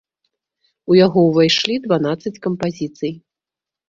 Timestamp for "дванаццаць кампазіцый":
1.83-3.13